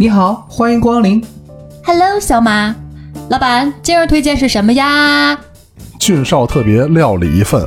[0.00, 1.20] 你好，欢迎光临。
[1.84, 2.72] Hello，小马，
[3.30, 5.36] 老板，今儿推荐是什么呀？
[5.98, 7.66] 俊少特别料理一份。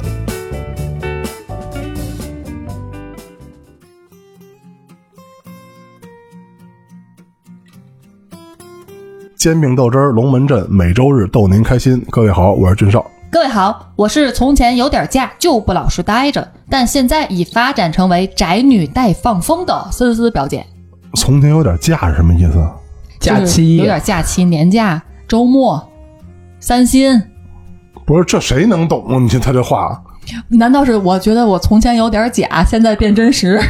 [9.36, 12.02] 煎饼豆汁儿，龙门阵，每周日逗您开心。
[12.10, 13.06] 各位好，我是俊少。
[13.30, 20.66] 各位好，我是从前有点假就不老实待着，但现在已发展成为宅女带放风的思思表姐。
[21.16, 22.68] 从前有点假是什么意思？
[23.20, 25.90] 假期有点假期、年假、周末、
[26.60, 27.22] 三薪。
[28.06, 29.18] 不是这谁能懂啊？
[29.20, 30.02] 你听他这话，
[30.50, 33.62] 难道是我觉得我从前有点假，现在变真实？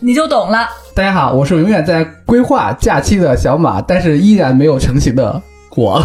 [0.00, 0.68] 你就懂了。
[0.94, 5.40] 大家好，我是永远在规划假期的小马，但是依然没有成型的
[5.74, 6.04] 我，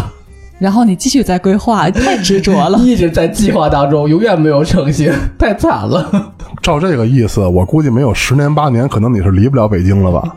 [0.62, 2.78] 然后你继续在规划， 太执着了。
[2.78, 6.32] 一直在计划当中，永远没有成型， 太惨了。
[6.62, 10.36] 照这个意思，我估计没有十年八年，可能你是离不了北京了吧？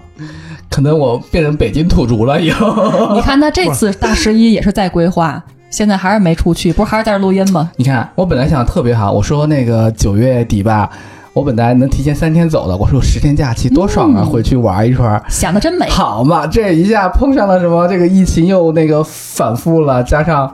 [0.67, 3.13] 可能我变成北京土著了以后。
[3.13, 7.69] 你看他这次大十一也是在规划，现在还是没出去，不是还是在这录音吗？
[7.75, 10.89] 你看，我本来想特别好，我说那个九月底吧，
[11.36, 15.22] 我本来能提前三天走的，我说十天假期多爽啊，回去玩一圈。
[15.28, 15.86] 想的真美。
[15.89, 17.86] 好嘛，这一下碰上了什么？
[17.89, 20.50] 这个疫情又那个反复了，加上，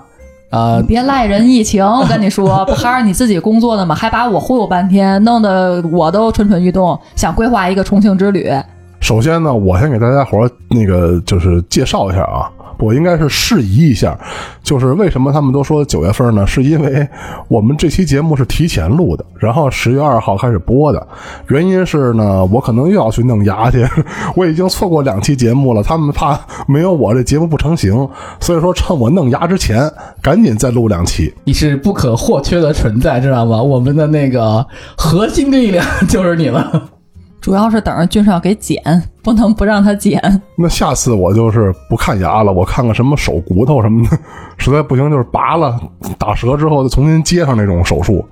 [0.50, 3.94] 呃，别赖人疫情，我跟你说， 不还是你自己工作的吗？
[3.94, 8.52] 还把我忽悠半天，弄得我都蠢蠢欲动，想规划一个重庆之旅。
[9.02, 12.50] 首先呢，我先给大家伙儿那个就是介绍一下啊，
[12.82, 14.20] 我应该是释疑一下，
[14.64, 16.46] 就是为什么他们都说九月份呢？
[16.46, 17.08] 是因为
[17.48, 21.08] 我们这期节目是提前录的，然后十月二号开始播的。
[21.48, 23.88] 原因是呢，我可能又要去弄牙去，
[24.36, 28.10] 我已经错过两期节目了，他们怕没有我这节目不成形，
[28.40, 29.90] 所以说趁我弄牙之前，
[30.22, 31.34] 赶紧再录两期。
[31.44, 33.62] 你是不可或缺的存在，知道吗？
[33.62, 34.66] 我们的那个
[34.98, 36.90] 核心力量就是你了。
[37.42, 38.80] 主要是等着俊少给剪，
[39.24, 40.22] 不能不让他剪。
[40.56, 44.18] 那下次我就是不看牙了，我看看什么手骨头什么的，
[44.58, 45.78] 实在不行就是拔了、
[46.20, 48.24] 打折之后再重新接上那种手术。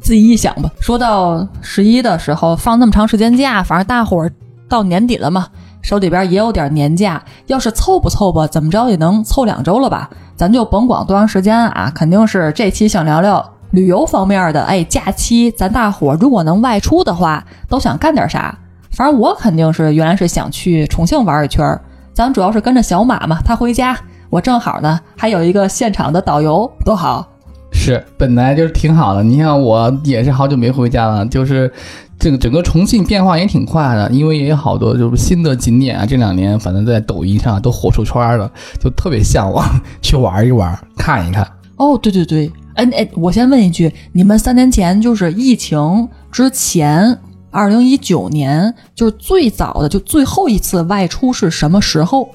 [0.00, 0.70] 自己臆想吧。
[0.80, 4.32] 说到十一的时候，放那么长时间假，反正大伙儿
[4.68, 5.46] 到年底了嘛，
[5.82, 10.08] 手里边也有点年假，要是凑不凑吧，怎么着也能凑两周了吧？
[10.34, 14.62] 咱就甭管多长时间啊，肯定是这期想聊聊旅游方面的。
[14.62, 18.56] 哎，假期咱大伙儿如果能外出的话，都想干点啥？
[18.92, 21.80] 反正我肯定是原来是想去重庆玩一圈儿，
[22.12, 23.98] 咱主要是跟着小马嘛，他回家，
[24.30, 27.26] 我正好呢还有一个现场的导游，多好。
[27.72, 29.22] 是，本来就是挺好的。
[29.22, 31.72] 你像我也是好久没回家了，就是
[32.18, 39.66] 这个整个重庆变化也挺快的，因为也有好多就是新的景点啊，这两年反正在抖音上都火出圈了，就特别向往
[40.02, 41.48] 去玩一玩，看一看。
[41.76, 47.18] 哦，对对对，哎哎，我先问一句，你们三年前就是疫情之前，
[47.50, 52.28] 二零一九年就是最早的就最后一次外出是什么时候？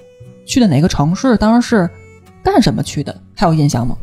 [0.45, 1.35] 去的哪个城市？
[1.37, 1.89] 当时是
[2.43, 3.13] 干什么去的？
[3.35, 3.97] 还有印象吗？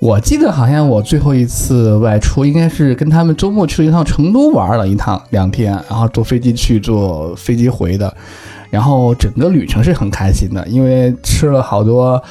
[0.00, 8.14] 我记得好像我最后一次外出应该是跟他们周末去了一趟成都玩了一趟两天，然后坐飞机去，坐飞机回的，
[8.70, 12.22] 然后整个旅程是很开心的，因为吃了好多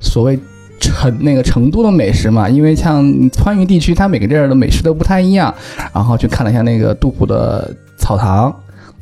[0.00, 0.36] 所谓
[0.80, 5.54] 成那个成都的美食嘛，因为像川渝地区，它每个地儿的美食都不太一样，
[5.94, 8.54] 然后去看了一下那个杜甫的草堂，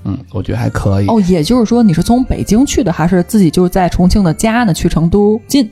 [0.04, 1.06] 嗯，我觉得还可以。
[1.06, 4.74] 哦，也就是说你是从北京去的，还是自己就是在重庆的家呢？
[4.74, 5.70] 去成都近？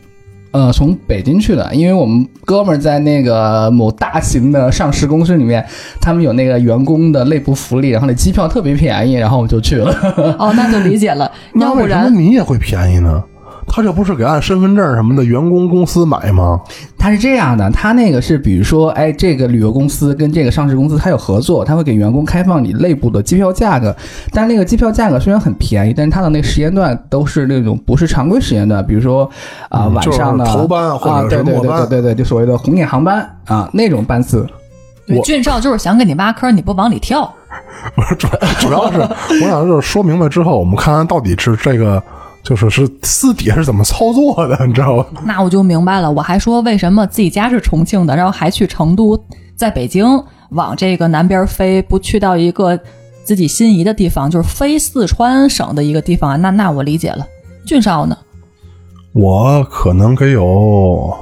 [0.53, 5.63] 呃，从北京去的，因为我们哥们儿在那个某大型的上市公司里面，
[6.01, 9.93] 他们有那个员工的内部福利，然后那机票特别便宜，然后我就去了。
[10.39, 11.31] 哦，那就理解了。
[11.53, 13.23] 那为什要不然么你也会便宜呢？
[13.67, 16.61] 他这不是给按身份证什么的员工公司买吗？
[16.99, 23.95] 他是这样的，他那个是比如说，哎，这个旅游公司跟这个上市公司他有合作，他会给员工开放你内部的机票价格，
[24.33, 29.29] 但是那个机票价格虽然很便宜，但是他的那个时间段都是那种不是常规时间段，比如说
[29.69, 34.47] 啊、嗯晚上的就是头班或者啊，是对对末班对对对对，就所谓的红眼航班啊那种班次。
[35.07, 37.33] 对俊少就是想给你挖坑，你不往里跳。
[37.95, 38.27] 不是主
[38.59, 42.03] 主要是我想就是说明白之后，我们看看到底是这个
[42.47, 45.07] 就是是私底下是怎么操作的，你知道吗？
[45.25, 46.09] 那我就明白了。
[46.09, 49.21] 我还说为什么自己家是重庆的，然后还去成都，
[49.57, 50.07] 在北京
[50.51, 52.79] 往这个南边飞，不去到一个
[53.25, 56.37] 自己心仪的地方，就是非四川省的一个地方啊。
[56.37, 57.27] 那那我理解了。
[57.67, 58.17] 俊少呢？
[59.13, 61.13] 我可能得有，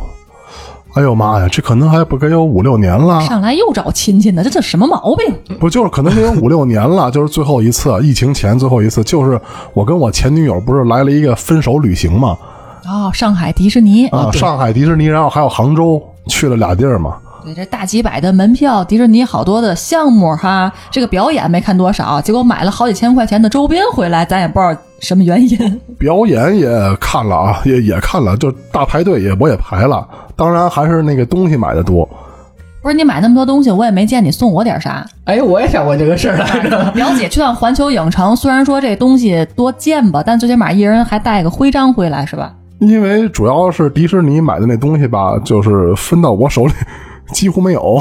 [0.94, 5.58] 哎呦妈呀，这可能还不该有五六年了，上来又找亲戚呢，这这什么毛病？
[5.58, 9.41] 不就是可能得有五六年了， 就是最后一次疫情前最后一次，就是
[9.73, 12.37] 我跟我前女友不是来了一个分手旅行嘛，
[12.87, 14.06] 哦，上海迪士尼。
[14.08, 17.17] 啊，上海迪士尼，然后还有杭州，去了俩地儿嘛。
[17.44, 25.81] 对，这大几百的门票，迪士尼好多的项目哈，这个表演没看多少，结果买了好几千块钱的周边回来，咱也不知道什么原因。
[25.99, 26.69] 表演也
[26.99, 32.08] 看了啊，也也看了，就大排队也我也排了，当然还是那个东西买的多。
[32.82, 35.06] 不是你买那么多东西，我也没见你送我点啥。
[35.25, 36.91] 哎，我也想过这个事儿来着。
[36.93, 42.52] 表姐去趟环球影城，虽然说这东西多贱吧，但最起码一人还带个徽章回来，是吧？
[42.81, 46.73] 因为主要是迪士尼买的那东西吧，就是分到我手里
[47.32, 48.00] 几乎没有，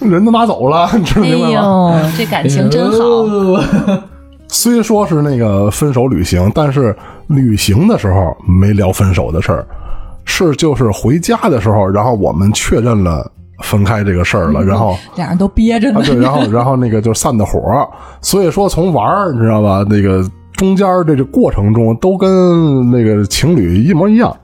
[0.00, 2.00] 人都拿走了，你知道明白吗？
[2.02, 2.98] 呦，这感情真好。
[2.98, 4.02] 好。
[4.50, 6.96] 虽说是那个分手旅行，但是
[7.26, 9.66] 旅行的时候没聊分手的事儿，
[10.24, 13.30] 是就是回家的时候，然后我们确认了
[13.62, 16.02] 分开这个事儿了，然后俩人都憋着呢啊。
[16.06, 17.60] 对，然后然后那个就散的火，
[18.22, 24.34] 所以说从玩儿你知道吧，那个中间儿这个过程中都跟那个情侣一模一样。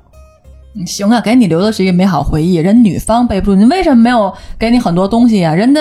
[0.84, 2.56] 行啊，给你留的是一个美好回忆。
[2.56, 5.54] 人女方背不住，你为什么没有给你很多东西啊？
[5.54, 5.80] 人家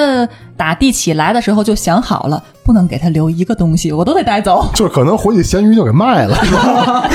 [0.56, 4.70] 打地起来的时候就想好了，不能给他留一个东西，我都得带走。
[4.76, 7.10] 就是可能回去咸鱼就给卖了，是吧？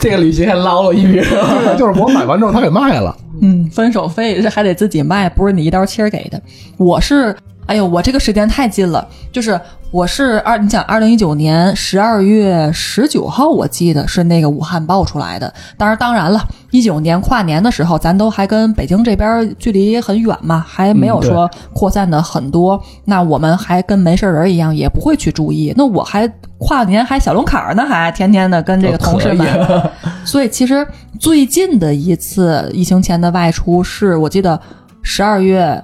[0.00, 1.20] 这个旅行还捞了一笔。
[1.20, 3.16] 对， 就是我买完之后他给卖了。
[3.42, 6.42] 嗯，分手费这还得自己卖，不是你一刀切给的。
[6.76, 7.34] 我是，
[7.70, 9.58] 哎呦，我这个时间太近了，就是
[9.92, 15.54] 我是二，你想，二零一九年十二月十九号，我记得是那个武汉爆出来的。
[15.78, 22.82] 当然，当然了，一九年跨年的时候，咱都还跟北京这边距离很远嘛，还没有说扩散的很多。
[23.04, 25.72] 那我们还跟没事人一样，也不会去注意。
[25.76, 26.26] 那我还
[26.58, 29.46] 跨年还小龙坎儿呢，还天天的跟这个同事们。
[30.26, 30.84] 所以其实
[31.20, 34.60] 最近的一次疫情前的外出，是我记得
[35.02, 35.80] 十二月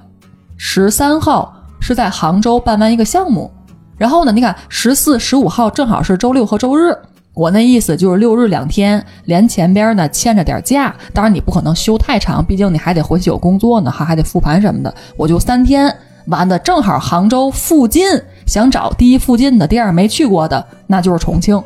[0.57, 3.51] 十三号是在杭州办完一个项目，
[3.97, 6.95] 然后呢，你看十四、十五号正好是周六和周日。
[7.33, 14.91] 我那意思就是六日两天，连前边呢欠着点假，当然你不可能休太长，毕竟你还得回去有工作呢，还还得复盘什么的。
[15.15, 15.95] 我就三天，
[16.25, 18.03] 完的正好杭州附近，
[18.47, 21.61] 想找第一附近的，第二没去过的，那就是重庆，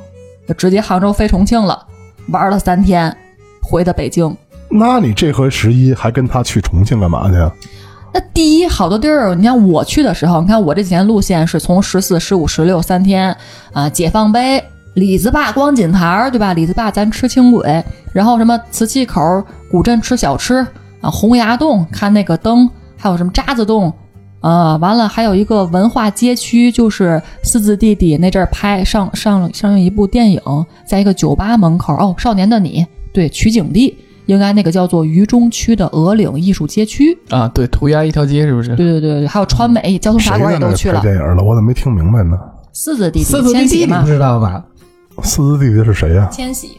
[0.45, 1.87] 就直接杭州飞重庆了。
[2.27, 3.15] 玩了三天，
[3.61, 4.35] 回的北京。
[4.69, 7.35] 那你这回十一还跟他去重庆干嘛去？
[8.13, 13.35] 那第一，好多地儿，你看我去的时候，你看我这几天路线是从十四、十五、十六三天
[13.73, 14.63] 啊、解放碑、
[14.95, 16.53] 李子坝、光景台儿，对吧？
[16.53, 19.21] 李子坝咱吃轻轨，然后什么磁器口、
[19.69, 20.55] 古镇吃小吃
[20.99, 23.93] 啊，洪崖洞看那个灯，还有什么渣子洞。
[24.41, 30.41] 啊，完了，还有一个文化街区，就是四字弟弟那阵儿拍上上上映一部电影，
[30.83, 32.83] 在一个酒吧门口，哦，少年的你，
[33.13, 33.95] 对，取景地
[34.31, 38.73] 应该那个叫做渝中区的鹅岭艺术街区，啊，对，涂鸦一条街是不是？
[38.77, 41.01] 对对对对，还有川美交通谁茶馆也都去了。
[41.01, 41.43] 电影了？
[41.43, 42.37] 我怎么没听明白呢？
[42.71, 44.63] 四字弟弟，四字弟弟你不，知道吧？
[45.21, 46.77] 四字弟弟是谁呀、千玺。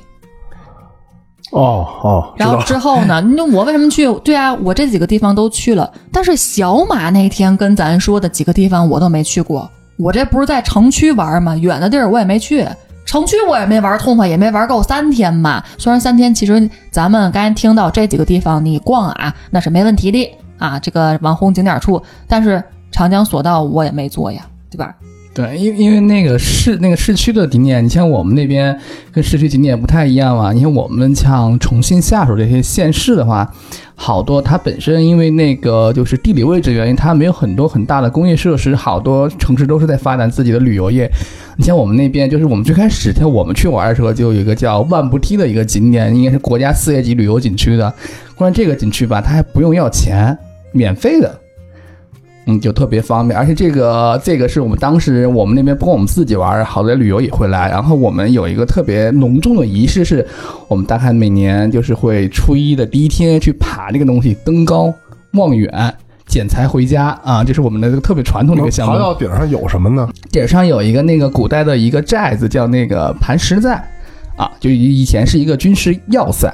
[1.51, 2.63] 哦哦，然后。
[2.65, 3.21] 之后呢？
[3.37, 4.11] 那我为什么去？
[4.21, 9.71] 对啊，我这几个地方都去了，但是小马那天跟咱说的几个地方我都没去过。
[9.99, 11.55] 我这不是在城区玩吗？
[11.55, 12.67] 远的地儿我也没去，
[13.05, 15.63] 城区我也没玩痛快，也没玩够三天嘛。
[15.77, 22.03] 虽然三天，其实咱们刚才听到这几个地方你逛啊，那是没问题的啊，这个网红景点处。
[22.27, 24.95] 但是长江索道我也没坐呀，对吧？
[25.35, 28.79] 对，因因为那个市那个市区的景点，你像我们那边
[29.11, 30.53] 跟市区景点不太一样嘛。
[30.53, 33.51] 你看我们像重庆下属这些县市的话，
[33.95, 41.11] 好多它本身因为那个就是地理位置原因，它没有很多很大的工业设施，好多城市都是在发展自己的旅游业。
[41.57, 47.91] 你像我们那边，就是我们最开始像我们去玩的时候，就有一个叫万步梯的一个景点，应该是国家四 A 级旅游景区的。
[48.37, 50.37] 关键这个景区吧，它还不用要钱，
[50.73, 51.42] 免费的。
[52.47, 57.71] 嗯，就特别方便，而且这个这个是我们当时我们那边不光我们自己玩，好多旅游也会来。
[57.71, 60.27] 然后我们有一个特别隆重的仪式，是
[60.69, 64.93] 我们大概每年就是会初一的第一天去爬那个东西，登高
[65.35, 65.95] 望远。
[66.29, 69.05] 捡财回家啊，这是我们的这个特别传统的一个项目爬目。
[69.05, 70.09] 到顶上有什么呢？
[70.31, 73.85] 顶上有一个那个古代的一个寨子，叫那个盘石寨，
[74.37, 76.51] 啊，就以以前是一个军事要塞，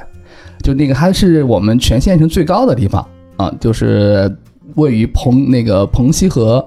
[0.61, 4.29] 就那个它是我们全县城最高的地方啊，就是
[4.75, 6.65] 位于彭那个彭溪河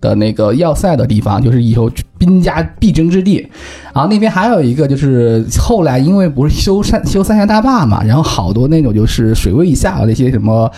[0.00, 3.46] 的那个要塞的地方，就是以后兵家必争之地。
[3.94, 10.70] 然后那边还有一个就是后来因为不是修三修三峡大坝嘛，然后好多那种就是水位以下的那些什么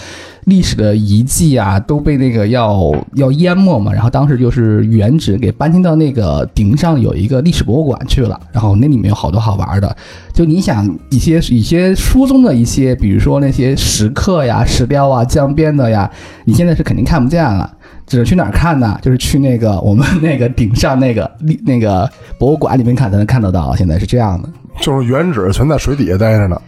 [0.44, 3.92] 历史的遗迹啊，都被那个要要淹没嘛。
[3.92, 9.94] 然后当时就是原址给搬迁到那个顶上有一个历史博物馆去了，然后那里面有好多好玩的。
[10.32, 16.10] 就你想一些一些书中的一些，比如说那些石刻呀、石雕啊、江边的呀，
[16.46, 17.70] 你现在是肯定看不见了。
[18.10, 18.98] 只能去哪儿看呢？
[19.00, 23.76] 就是去那个我们那个顶上那个历那个博物馆里面看才能看得到。
[23.76, 24.48] 现在是这样的，
[24.80, 26.60] 就是原址全在水底下待着呢。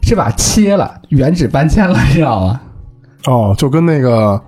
[0.00, 0.32] 是吧？
[0.38, 2.60] 切了，原址搬迁了，你知道吗？
[3.26, 4.40] 哦，就跟那个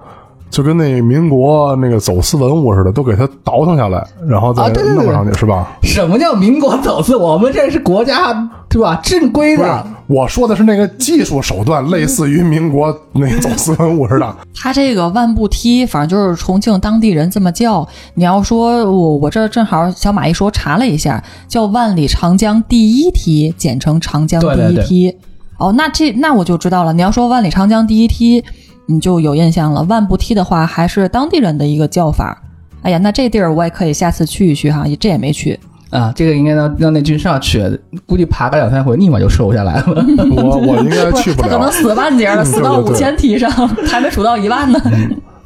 [0.50, 5.78] 就跟那民国那个走私文物似的，都给它倒腾下来，然后再啊对对对弄上去，是吧？
[5.83, 7.17] 什么叫民国走私？
[7.17, 8.33] 我们这是国家
[8.69, 9.00] 对吧？
[9.02, 14.37] 正规的。，我说的是那个技术手段，类似于民国那个走私文物似的。
[14.57, 17.87] 它这个万步梯，反正就是重庆当地人这么叫。
[18.14, 25.14] 你要说我我这正好小马一说查了一下，叫万里长江第一梯，简称长江第一梯。
[25.59, 26.93] 哦，那这那我就知道了。
[26.93, 28.43] 你要说万里长江第一梯，
[28.88, 29.83] 你就有印象了。
[29.85, 32.42] 万步梯的话，还是当地人的一个叫法。
[32.83, 35.59] 哎呀，那这地儿我也可以下次去一去哈，这也没去。
[35.90, 37.62] 啊，这个应该让让那军少去，
[38.07, 40.04] 估计爬个两三回，立马就瘦下来了。
[40.37, 41.73] 我我应该去不了他可能。
[41.73, 43.50] 死半截了，嗯死到五对对对千 梯上，
[43.87, 44.80] 还没数到一万呢。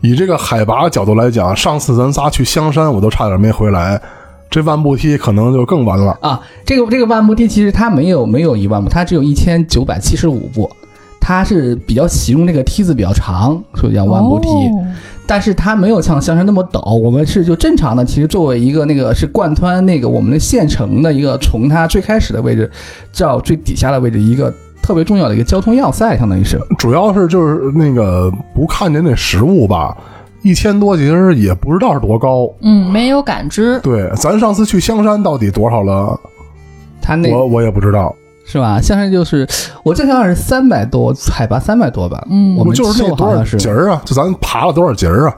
[0.01, 4.01] 以这个海拔角度来讲，上次咱仨去香山，我都差点没回来。
[4.51, 6.19] 这万步梯可能就更完了。
[6.21, 10.71] 啊，这个这个万步梯其实它没有没有一万步，它只有一千九百七十五步，
[11.23, 14.49] 它是比较形容这个梯子比较长，所以叫万步梯。
[14.49, 14.85] 哦
[15.25, 22.69] 但是它没有像香山那么陡，我们是就正常的，其实作为一个那个是贯穿那个我们的县城的一个从它最开始的位置
[23.17, 24.53] 到最底下的位置一个
[24.83, 26.61] 特别重要的一个交通要塞，相当于是。
[26.77, 29.97] 主要是就是那个不看见那实物吧，
[30.43, 32.53] 一千多其实也不知道是多高。
[32.61, 33.79] 嗯，没有感知。
[33.81, 36.19] 对，咱上次去香山到底多少了？
[37.01, 38.15] 他那我我也不知道。
[38.45, 38.81] 是吧？
[38.81, 39.47] 香山就是
[39.83, 42.27] 我这好像是三百多，海拔三百多吧。
[42.31, 44.03] 嗯我们就是那多少瘦好像是节儿啊？
[44.05, 45.37] 就咱爬了多少节儿啊？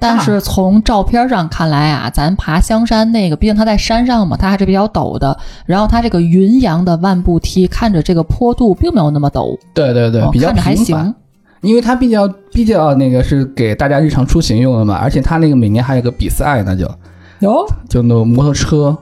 [0.00, 5.36] 但是从照片上看来啊，咱爬香山那个，毕竟它在山上嘛，它还是比较陡的。
[5.66, 11.14] 然后它这个云阳的万步梯，看着这个坡度并没有那么陡，对对对，哦比较看着还平缓行。
[11.62, 16.88] 因为它毕竟比较那个是给大家日常出行用的嘛，而且它那个每年还有个比赛呢，就
[17.40, 18.96] 有就那摩托车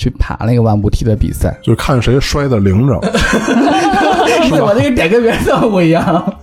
[0.00, 1.54] 去爬那个万步梯的比赛。
[1.62, 2.98] 就看谁摔的灵着。
[4.48, 6.34] 是我那个点跟别人都不一样。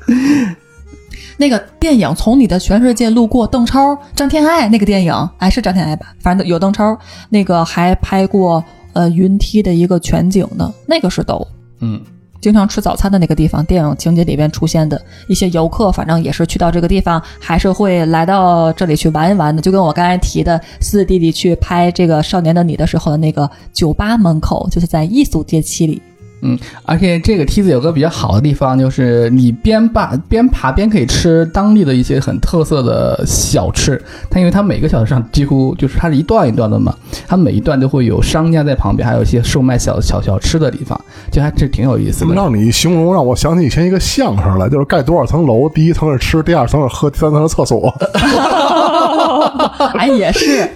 [1.39, 6.07] 那个电影《从你的全世界路过》，邓超、张天爱那个电影，哎，是张天爱吧？
[6.19, 6.97] 反正有邓超，
[7.29, 11.47] 那个还拍过呃云梯的一个全景呢，那个是抖。
[11.79, 12.01] 嗯，
[12.39, 19.61] 经常吃早餐的那个地方，电影情节里边出现的一些游客，反正也是去到这个地方，还是会来到这里去玩一玩的。
[19.61, 26.01] 就跟我刚才提的，四弟弟去拍这个《少年的你》的时候的那个酒吧门口，就是在艺术街区里。
[26.83, 34.01] 而且这个梯子有个比较好的地方，就是你边爬边爬边可以吃当地的一些很特色的小吃。
[34.29, 36.95] 它因为它每个小时上几乎就是它是一段一段的嘛，
[37.27, 40.99] 它每一段都会有商家在旁边，还有一些售卖小小小吃的地方，
[41.31, 42.33] 就还是挺有意思的。
[42.33, 47.93] 让你一形容，让我想起以前一个相声来，就是盖多少层楼，第一层是吃，第二层是喝，第三层是厕所。
[49.97, 50.69] 哎，也是。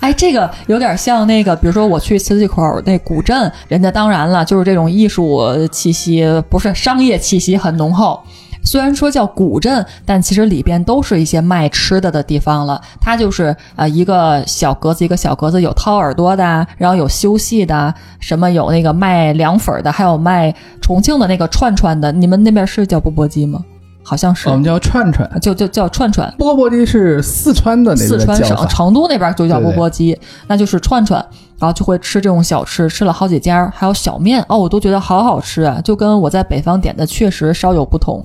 [0.00, 8.20] 哎，这个有点像那个，比如说我去磁器口那古镇，人家当然了，就是这种艺术气息，不是商业气息很浓厚。
[8.64, 12.80] 虽然说叫古镇，但其实里边都是一些卖吃的的地方了。
[13.00, 22.10] 它就是呃一个小格子一个小格子，有掏耳朵的，然后有修戏的，什么有那个卖凉粉的，还有卖重庆的那个串串的。
[22.10, 23.64] 你们那边是叫钵钵鸡吗？
[24.08, 26.32] 好像是我，们叫串串，就就叫串串。
[26.38, 28.56] 钵钵鸡是四川的那四川省。
[28.68, 31.18] 成都那边就叫钵钵鸡，那就是串串，
[31.58, 38.24] 然后就会吃这种小吃，吃了好几家，还有小面哦，我都觉得好好吃啊，就跟我在北方点的确实稍有不同。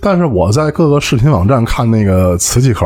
[0.00, 2.84] 但是我在各个视频网站看那个瓷器口，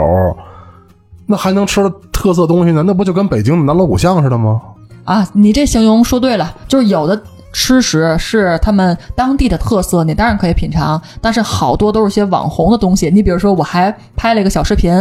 [1.25, 2.83] 那还能吃特色东西呢？
[2.87, 4.61] 那不就跟北京的南锣鼓巷似的吗？
[5.05, 7.23] 啊，你这形容说对了，就是有的
[7.59, 13.11] 吃食是他们当地的特色，你当然可以品尝，但是好多都是些网红的东西。
[13.11, 14.93] 你比如说，我还拍了一个小视频。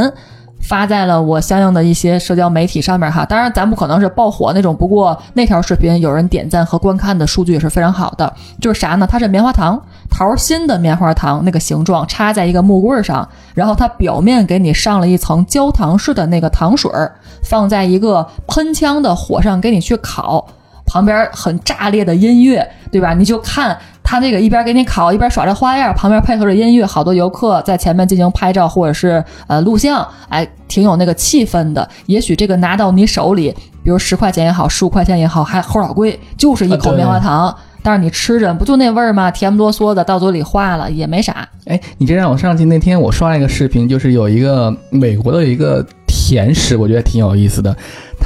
[0.62, 8.34] 发在了我相应的一些社交媒体上面哈，当然咱不可能是爆火那种，不过那条视频有人点赞和观看的数据也是非常好的。
[8.60, 9.06] 就是啥呢？
[9.06, 20.48] 它是棉花糖，桃心的棉花糖那个形状，插在一个木棍上，然后它表面给你上了一层焦糖式的那个糖水儿，放在一个喷枪的火上给你去烤，
[20.96, 23.14] 旁边很炸裂的音乐，对吧？
[23.14, 31.86] 你就看他那个一边给你烤，一边耍着花样，旁边配合着音乐，好多游客在前面进行拍照或者是呃录像，哎，挺有那个气氛的。
[32.06, 37.54] 也许这个拿到你手里，比如十块钱也好，十五块钱也好，还齁老贵，就是一口棉花糖。
[37.84, 39.30] 但是你吃着不就那味儿吗？
[39.30, 41.46] 甜不啰嗦的，到嘴里化了也没啥。
[41.66, 47.76] 哎，你这让我上去那天我刷了一个视频，就是有一个美国的一个甜食，我觉得挺有意思的。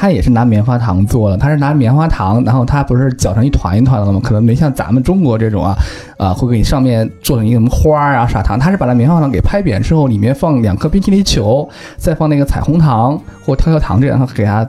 [0.01, 4.22] 它也是拿棉花糖做的，它是拿棉花糖，然后它不是搅成一团一团的吗？
[4.24, 5.75] 可能没像咱们中国这种啊，
[6.18, 8.58] 啊、会给你上面做成一个什么花儿啊、砂糖。
[8.58, 14.65] 它是把那棉花糖给拍扁之后，里面放两颗冰淇淋球，再放那个彩虹糖或跳跳糖这样，然后给它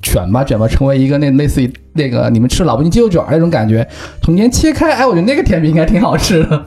[0.00, 3.86] 卷吧卷吧，成为一个那类似于那个你们吃老北京鸡肉卷那种感觉，
[4.22, 6.64] 中间切开，哎，我觉得那个甜品应该挺好吃的。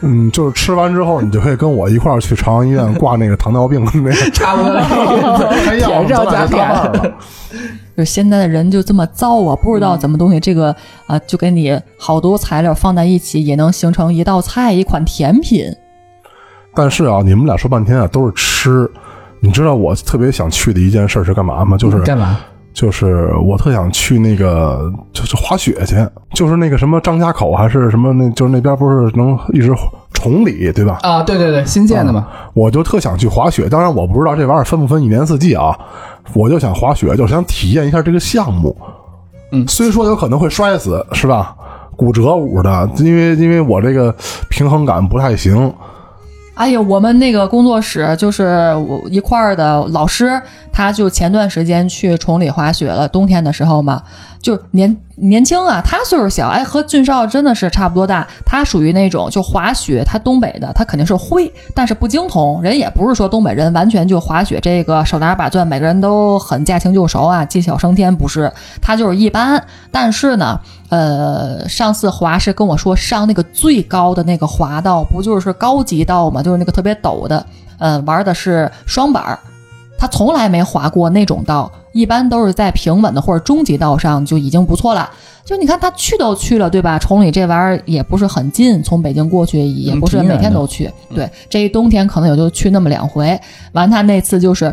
[0.00, 4.72] 嗯，就是吃完之后，你就可以跟我一块儿去朝阳医院挂那个糖尿病那个 差不多
[5.86, 7.12] 甜上加甜。
[7.96, 10.74] 就 现在的人就这么造啊，不知道怎么东西，这个
[11.06, 15.64] 啊，就给你好多材料放在一起，也能形成一道菜，一款甜品。
[16.74, 18.88] 但是啊，你们俩说半天啊，都是吃。
[19.40, 21.76] 你知道我特别想去的一件事是干嘛吗？
[21.76, 22.38] 就是干嘛？
[22.78, 25.96] 就是我特想去那个，就是滑雪去，
[26.32, 29.74] 就是那个什么张家口还是什么，那就是那边不是能一直
[30.14, 31.00] 崇礼对吧？
[31.02, 32.28] 啊，对对对，新建的嘛。
[32.54, 35.76] 我就特想去滑雪，当然我不知道这玩意儿分不分一年四季啊。
[36.34, 38.76] 我就想滑雪，就想体验一下这个项目。
[39.50, 41.56] 嗯，虽说有可能会摔死，是吧？
[41.96, 44.14] 骨折捂的，因为因为我这个
[44.48, 45.74] 平衡感不太行。
[46.58, 54.02] 哎呀，我们那个工作室就是我一块儿的老师，他就前段时间去崇礼滑雪了，冬天的时候嘛，
[54.48, 58.26] 就年年轻啊，他岁数小，哎，和俊少真的是差不多大。
[58.46, 62.62] 他属于那种就滑雪，他东北的，他肯定是会，但是不精通。
[62.62, 68.50] 人也不是说东北人完全就滑雪这个手拿把攥，每个人都很驾轻就熟啊，技巧升天，不是，
[68.80, 69.62] 他就是一般。
[69.90, 70.58] 但是呢。
[70.90, 76.42] 呃，上次滑是跟我说上那个最高的那个滑道，不就是高级道吗？
[76.42, 77.44] 就是那个特别陡的，
[77.78, 79.38] 呃，玩的是双板儿，
[79.98, 85.10] 他从来没滑过那种道，一般都是在平稳的或者中级道上就已经不错了。
[85.44, 86.98] 就你看他去都去了，对吧？
[86.98, 93.38] 崇礼这玩意儿也不是很近，从北京过去也不是每天都去，对，这一冬天可能也就去那么两回。
[93.72, 94.72] 完，他那次就是。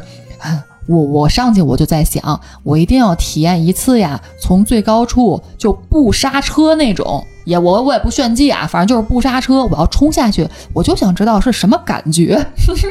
[0.87, 12.39] 我我上去我就在想，我一定要体验一次呀，从最高处就不刹车那种，也我我也不炫技啊，反正就是不刹车，我要冲下去，我就想知道是什么感觉。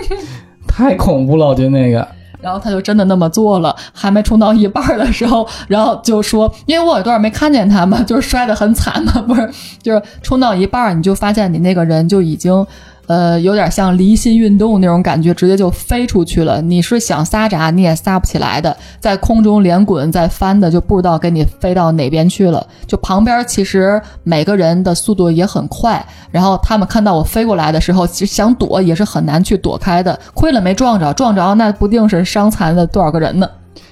[0.66, 2.04] 太恐怖了，我觉得那个。
[2.44, 9.50] 然后他就真的那么做了，还没冲到一半的时候，然后就说，因为我有段没看见他嘛，就是摔得很惨嘛，不是，
[9.82, 12.66] 就是冲到一半，你就发现你那个人就已经。
[13.06, 16.62] 呃，有点像离心运动那种感觉，直接就飞出去了。
[16.62, 22.66] 你是想撒闸，你也撒不起来的，在空中连滚再翻的，就不知道给你飞到哪边去了。
[22.86, 30.18] 就旁边其实每个人的速度也很快，然后他们看到我飞过来的时候，其实想躲也是很难去躲开的。
[30.32, 33.48] 亏了没撞着，撞着那不定是伤残了多少个人呢。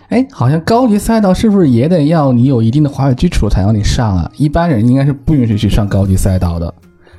[0.09, 4.31] 哎，好像高级赛道是不是也得要你有一定的滑雪基础才让你上啊？
[4.37, 6.73] 一般人应该是不允许去上高级赛道的。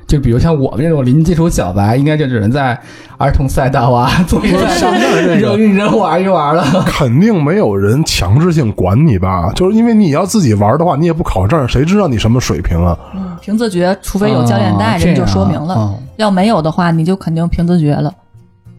[0.06, 2.78] 就比如像我们这种零基础小白，应该就只能在
[3.16, 4.90] 儿童赛道啊， 做一下
[5.36, 6.84] 扔一扔玩一玩了。
[6.86, 9.50] 肯定没有人强制性管你吧？
[9.56, 12.96] 就是因为你要自己玩的话，你也不考证，谁知道你什么水平啊？
[13.14, 15.94] 嗯，凭自觉，除非有教练带，人就说明了。
[16.16, 18.12] 要没有的话，你就肯定凭自觉了。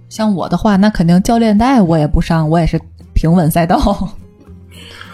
[0.08, 2.80] 像我的话，那肯定教练带我也不上，我也是
[3.14, 4.10] 平稳赛道。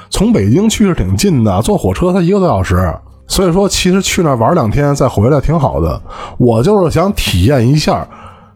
[0.09, 2.93] 从北京去是挺近的，坐火车才一个多小时。
[3.31, 6.01] 所以说，其实去那儿玩两天再回来挺好的。
[6.37, 8.05] 我就是想体验一下，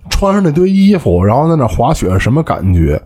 [0.09, 3.01] 穿上那堆衣服，然后在那滑雪什么感觉。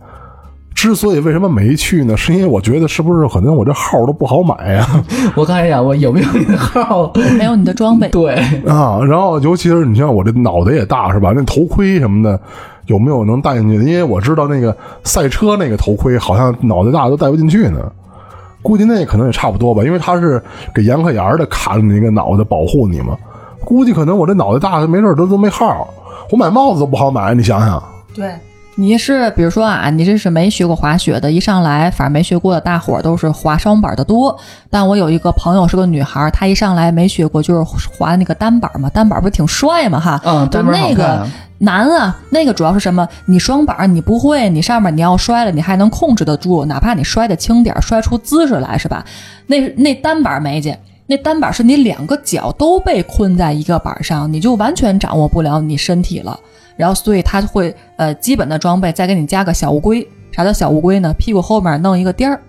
[0.74, 2.16] 之所以为什么没去呢？
[2.16, 4.84] 是因为我觉得是不是可能我这号都不好买呀？
[5.36, 7.12] 我看一下，我有没有你的号？
[7.38, 8.08] 没有你的装备。
[8.10, 8.34] 对
[8.66, 11.32] 啊，然后尤其是你像我这脑袋也大是吧？
[11.36, 12.40] 那头盔什么的
[12.86, 13.84] 有没有能戴进去的？
[13.84, 17.80] 因为我知道那个赛车那个头盔好像脑袋大都戴不进去呢。
[18.62, 20.42] 估计那可能也差不多吧，因为他是
[20.74, 23.16] 给严克严的卡着那个脑袋保护你嘛。
[23.64, 25.88] 估计可能我这脑袋大，没事都都没号。
[26.30, 27.82] 我买帽子都不好买，你想想。
[28.14, 28.32] 对，
[28.76, 34.38] 你是比如说啊，你这是没学过滑雪的，一上来反正没学过的大伙儿都是滑双板的多。
[34.70, 40.20] 但我有一个朋友是个女孩，她一上来没学过，就是滑那个单板嘛， 单板不是挺帅嘛哈？
[40.24, 41.26] 嗯，就那个。
[41.62, 43.06] 难啊，那个主要是什么？
[43.26, 49.04] 你双板你不会，你上面你要摔了，你还能控制得住，哪怕你摔的轻点，摔出姿势来是吧？
[49.46, 56.40] 那那单板没劲，那单板是你两个脚都被困在一个板上，你就完全掌握不了你身体了。
[56.80, 61.14] 然后所以他会呃基本的装备再给你加个小乌龟，啥叫小乌龟呢？
[61.18, 62.40] 屁股后面弄一个垫儿，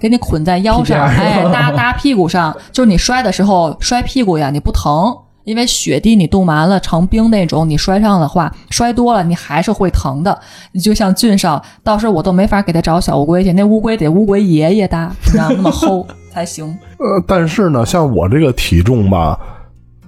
[0.00, 5.14] 给你捆在腰上，哎搭搭屁股上，就是你摔的时候摔屁股呀，你不疼。
[5.44, 10.40] 因为雪地你冻完了成冰那种，你摔上的话，摔多了你还是会疼的。
[10.72, 16.64] 你就像俊少，到时候我都没法给他找小乌龟去，那乌龟得乌龟爷爷搭，你，知道那么厚才行。
[16.96, 19.38] 呃，但是呢，像我这个体重吧，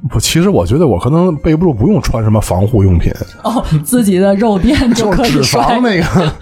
[0.08, 3.12] 不，其实我觉得我可能背不住，不用穿什么防护用品。
[3.42, 6.32] 哦，自己的肉垫就可以脂肪那个，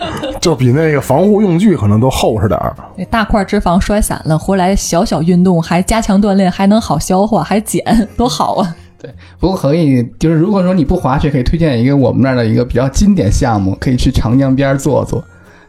[0.40, 2.74] 就比那个防护用具可能都厚实点儿。
[2.96, 8.76] 那大块脂肪摔散了，回来小小运动还加强锻炼，还能好消化，还减，多好啊！
[8.98, 15.22] 对，不过可以，就是如果说你不滑雪，可以推荐一个我们那儿的一个比较经典项目，可以去长江边坐坐，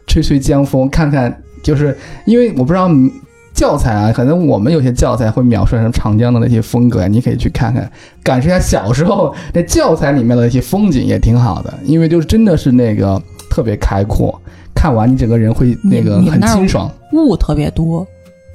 [0.06, 1.34] 吹吹江风，看看。
[1.62, 2.88] 就是因为我不知道
[3.56, 7.90] 教材啊，可能我们有些教材会描述成长江的那些风格，你可以去看看，
[8.22, 14.38] 感受一下小时候那教材里面的那些风景也挺好的，因为就是真的是那个特别开阔，
[14.74, 16.90] 看完你整个人会那个很清爽。
[17.14, 18.06] 雾特别多。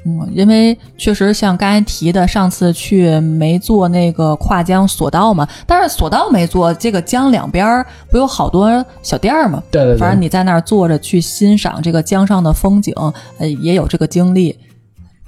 [0.04, 9.62] 嗯，因为确实像刚才提的，上次去没坐那个跨江索道嘛，但是索道没坐，这个江两边儿不有好多小店儿吗？
[9.70, 12.92] 对对对，反正你在那儿坐着去欣赏这个江上的风景，
[13.38, 14.56] 呃，也有这个经历。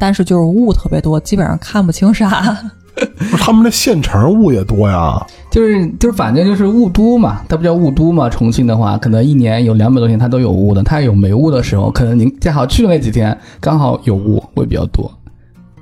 [0.03, 2.53] 但是就是雾特别多，基本上看不清啥。
[3.17, 5.25] 不是他们那县城雾也多呀。
[5.49, 8.29] 就是就是反正就是雾都嘛，它不叫雾都嘛。
[8.29, 15.09] 重庆的话，可能一年有两百多天它都有雾的，它有没雾的时候，可能您恰好去的那几天刚好有雾，会比较多。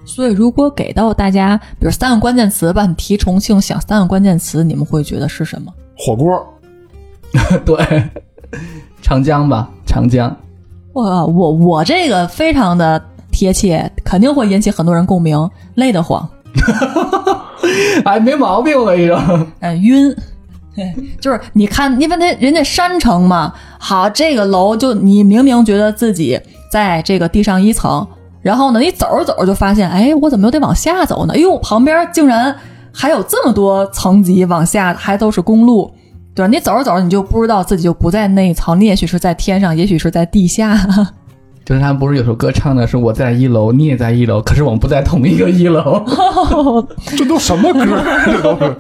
[0.05, 5.73] 所以如果给到大家，比如三个关键词吧，你提重庆想三个关键词，你们会觉得是什么？
[5.97, 6.45] 火锅，
[7.65, 8.03] 对，
[9.01, 10.37] 长江吧，长江。
[10.93, 13.01] 我我我这个非常的
[13.41, 16.29] 贴切，肯定会引起很多人共鸣，累得慌，
[18.05, 19.19] 哎，没毛病，我跟你说。
[19.61, 20.15] 嗯，晕。
[20.75, 26.39] 对，就是你看，因为他人家山城嘛，好，这个楼就你明明觉得自己
[26.71, 28.07] 在这个地上一层，
[28.43, 31.33] 然后呢，你走着走着就发现，哎，我怎么又得往下走呢？
[31.33, 32.55] 哎呦，旁边竟然
[32.93, 35.91] 还有这么多层级往下，还都是公路，
[36.35, 36.47] 对吧？
[36.47, 40.77] 你走着走着，你就不知道自己就不在那一层，你也许是在天上，也许是在地下。
[41.63, 46.03] 就是他们不是有首歌唱的是我在一楼，你也在一楼，可是我们不在同一个一楼。
[47.17, 48.25] 这都什么歌儿？
[48.25, 48.75] 这都是。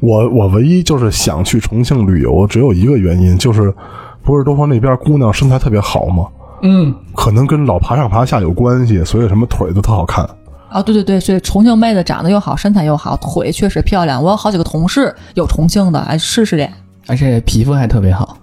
[0.00, 3.74] 我我唯一就是想去重庆旅游，只有一个原因，就是
[4.22, 6.26] 不是都说那边姑娘身材特别好吗？
[6.62, 10.28] 嗯，可能跟老爬上爬下有关系，所以什么腿都特好看。
[10.68, 14.22] 啊，对对对，所以重庆妹子长得又好，身材又好，腿确实漂亮。
[14.22, 16.72] 我有好几个同事有重庆的，哎，试试脸。
[17.08, 18.37] 而且皮肤还特别好。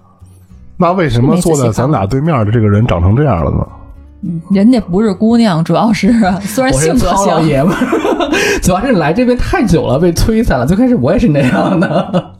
[0.76, 3.66] 那为什么坐在咱俩对面的这个人长成这样了呢？
[4.50, 6.12] 人家不是姑娘，主要是
[6.42, 7.80] 虽然性格像，爷们儿，
[8.60, 10.66] 主要是来这边太久了，被摧残了。
[10.66, 12.32] 最开始我也是那样的。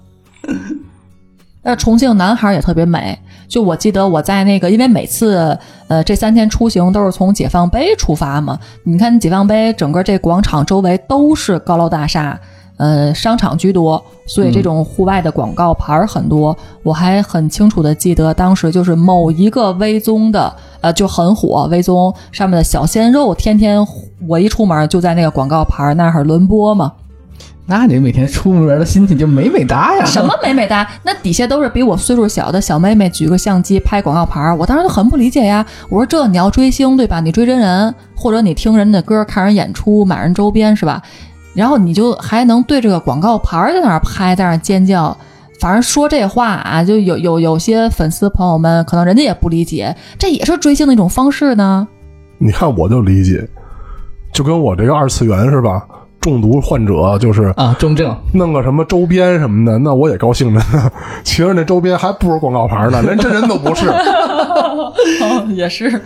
[1.63, 3.19] 但是重庆男孩也特别美。
[3.49, 12.39] 就我记得我在那个，因为每次呃这三天出行都是从解放碑出发嘛，你看解放碑整个这广场周围都是高楼大厦。
[12.77, 16.57] 呃，商场居多，所以这种户外的广告牌儿很多。
[16.83, 23.87] 我还很清楚的记得，当时就是某一个微综的，呃，就很火，微综上面的小鲜肉，天天
[24.29, 26.93] 我一出门就在那个广告牌儿那儿轮播嘛。
[27.69, 30.05] 那你每天出门的心情就美美哒呀？
[30.05, 30.89] 什么美美哒？
[31.03, 35.67] 那底下都是比我岁数小的小妹妹举个相机拍广告牌儿，我当时就很不理解呀。
[35.89, 37.19] 我说这你要追星对吧？
[37.19, 41.03] 你追真人，或者你听人的歌、看人演出、买人周边是吧？
[41.57, 45.17] 然后你就还能对这个广告牌在那儿拍，在那儿尖叫。
[45.59, 51.89] 反正说这话啊，就有有有些粉丝朋友们可能人家也不理解，这也是追星的一种方式呢。
[52.37, 53.49] 你看我就理解，
[54.35, 55.83] 就跟我这个二次元是吧？
[56.21, 58.15] 中毒患者就是啊，中症。
[58.35, 60.91] 弄个什么周边什么的，那我也高兴着呢。
[61.25, 63.89] 其实那周边还不如广告牌呢，连真人都不是。
[63.89, 66.03] 哦，也是。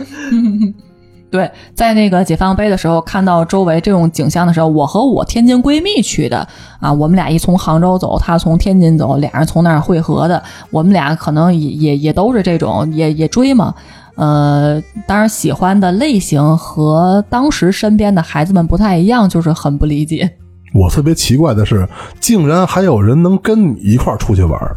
[1.31, 6.45] 对，在那个解放碑的时候，看到周围这种景象的时候，我和我天津闺蜜去的
[6.81, 10.43] 啊，我们俩一从杭州走，她从天津走，俩人从那儿汇合的。
[10.69, 13.73] 我们俩可能也也也都是这种，也也追嘛。
[14.15, 20.29] 呃，当然喜欢的类型和当时身边的孩子们不太一样，就是很不理解。
[20.73, 21.87] 我特别奇怪的是，
[22.19, 24.75] 竟然还有人能跟你一块儿出去玩儿。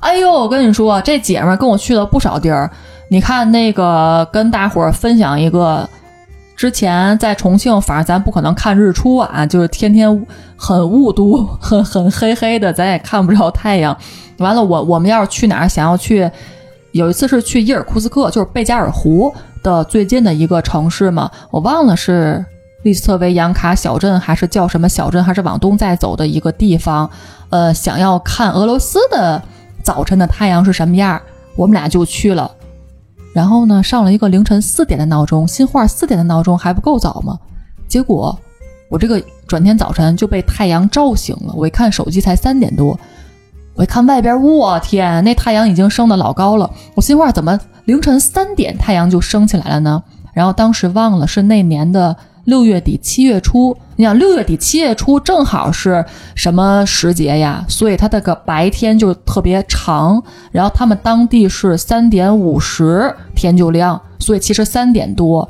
[0.00, 2.70] 哎呦，我跟你说，这姐们儿跟我去了不少地儿。
[3.10, 5.88] 你看那个，跟大伙儿分享一个，
[6.54, 13.96] 之前在重庆，反正咱不可能看日出啊，就是天天很雾都，很很黑黑的，咱也看不着太阳。
[14.38, 16.30] 完了，我我们要是去哪儿，想要去，
[16.92, 22.44] 有一次是去伊尔库斯克，就是贝加尔湖的最近的一个城市嘛，我忘了是
[22.82, 27.08] 利斯特维扬卡小镇还是叫什么小镇，还是往东再走的一个地方。
[27.48, 29.42] 呃，想要看俄罗斯的
[29.82, 31.18] 早晨的太阳是什么样，
[31.56, 32.50] 我们俩就去了。
[33.38, 37.38] 然后呢，上了一个凌晨四点的闹钟，新化四点的闹钟还不够早吗？
[37.86, 38.36] 结果
[38.90, 41.54] 我这个转天早晨就被太阳照醒了。
[41.54, 42.98] 我一看手机才三点多，
[43.76, 46.68] 我一看外边，我天，那太阳已经升得老高了。
[46.96, 50.02] 我心话怎么凌晨三点太阳就升起来了呢？
[50.34, 52.16] 然后当时忘了是那年的
[52.48, 56.02] 六月底七月初，你想六月底七月初正好是
[56.34, 57.62] 什么时节呀？
[57.68, 60.22] 所以它这个白天就特别长。
[60.50, 65.46] 然后他们当地是三点五十天就亮，所以其实三点多，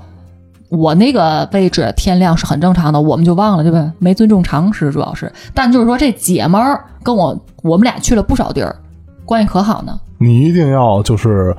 [0.70, 3.92] 我那个位置天亮是很正常的，我们就忘了，对吧？
[4.00, 5.32] 没尊重常识，主要是。
[5.54, 8.74] 但就是说这姐们儿跟我我们俩去了不少地儿，
[9.24, 10.00] 关系可好呢。
[10.18, 11.56] 你一定要就是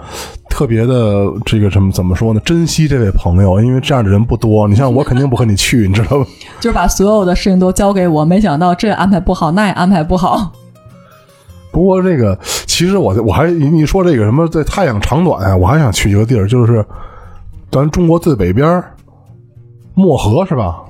[0.50, 2.41] 特别的这个什么怎么说呢？
[2.45, 4.67] 珍惜这位朋友，因为这样的人不多。
[4.67, 6.26] 你像我肯定不和你去，你知道吧？
[6.60, 10.52] 就是把所有的事情都交给我，没想到这安排不好，那也安排不好。
[11.72, 16.84] 不过这个其实我我还你说这个什么在太阳长短啊，我还想去一个地儿，就是
[17.72, 18.84] 咱中国最北边
[19.93, 20.82] 漠河是吧？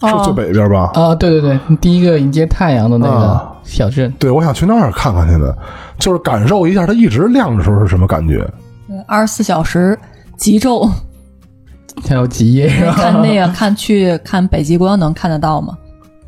[0.00, 0.90] 是哦最北边吧？
[0.94, 5.54] 啊，对对对，第一个迎接太阳的那个啊小镇，对，我想去那儿看看去呢，
[5.98, 8.46] 就是感受一下它一直亮的时候是什么感觉。
[9.06, 9.98] 二十四小时
[10.36, 10.90] 极昼，
[12.06, 12.68] 还有极夜？
[12.92, 15.78] 看那个看去看北极光能看得到吗？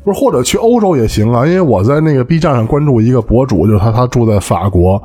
[0.03, 5.01] 不是，或者去欧洲也行啊，因为我在那个 B 站上关注一个博主，就是他，他住在法国，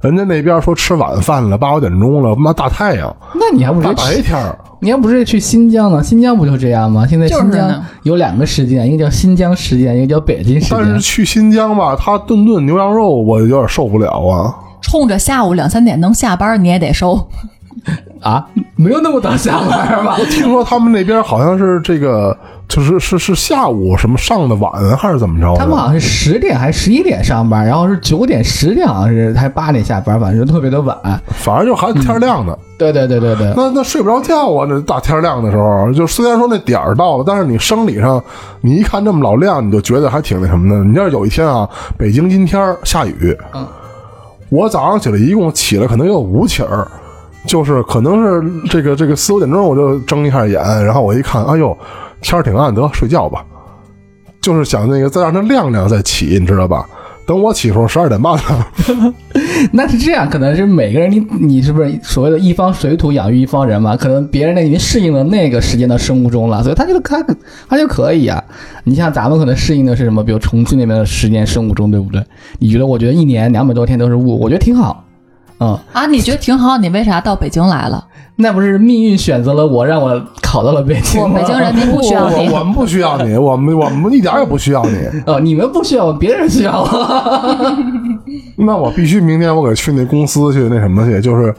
[0.00, 6.02] 人家那边说吃晚饭了，八九点钟了，妈大太阳，那你还不大是白天儿，你还不是去新疆呢？
[6.02, 7.06] 新疆不就这样吗？
[7.06, 10.78] 现在新疆有两个时间，一个叫新疆时间，一个叫北京时间。
[10.78, 14.54] 但是去新疆吧，他顿顿牛羊肉我有点受不了啊。
[14.82, 17.28] 冲着下午两三点能下班，你也得收。
[18.20, 20.16] 啊，没有那么早下班吧？
[20.18, 22.36] 我听说他们那边好像是这个，
[22.68, 25.54] 就是是是下午什么上的晚还是怎么着？
[25.58, 30.96] 他们好像是十点还是十一点上班，然后是九点、十点，好像是还八点下班，反正特别的晚。
[31.28, 32.56] 反正就还天亮呢。
[32.78, 34.66] 对对对对对，那那睡不着觉啊！
[34.68, 38.20] 那大天亮的时候，就虽然说那点儿到了，但是你生理上，
[38.60, 40.82] 你一看这么老亮，你就觉得还挺那什么的。
[40.82, 43.64] 你要是有一天啊，北京阴天下雨，嗯，
[44.48, 46.88] 我早上起来一共起了可能有五起儿，
[47.46, 51.76] 就是可能是这个这个四五点钟我就睁一下眼，然后我一看，哎呦，
[52.22, 53.44] 天儿挺暗，得睡觉吧，
[54.40, 56.86] 就是想那个再让它亮亮再起，你知道吧？
[57.24, 58.42] 等我起的时候十二点半了，
[59.70, 63.96] 那是这样，可能是每个人你你是不是所谓的一方水土养育一方人嘛？
[63.96, 67.24] 可能别人那已经适应了那个时间的生物钟了，所以他就他
[67.68, 68.42] 他就可以啊。
[68.82, 70.24] 你像咱们可能适应的是什么？
[70.24, 72.20] 比如重庆那边的时间生物钟，对不对？
[72.58, 72.86] 你觉得？
[72.86, 75.04] 我觉得一年两百多天都是雾，我觉得挺好。
[75.60, 78.04] 嗯，啊，你觉得挺好，你为啥到北京来了？
[78.36, 81.38] 那不是命运选择了我，让我考到了北京吗。
[81.38, 84.96] 北京人民不需要你我我们不需要你，我们我们一点也不需要你。
[85.26, 87.76] 哦，你们不需要我，别人需要我。
[88.56, 91.54] 那我必须明天我给去那公司去那什么去，就是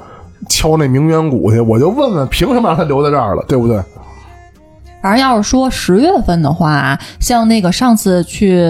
[0.50, 3.80] 敲那名媛鼓去，我就问问凭什么让他留在这儿了，对不对？
[5.04, 8.66] 反正要是说十月份的话，像那个上次去